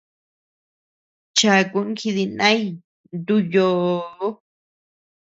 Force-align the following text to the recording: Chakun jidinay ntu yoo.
Chakun 1.37 1.87
jidinay 1.99 2.61
ntu 3.17 3.35
yoo. 3.53 4.27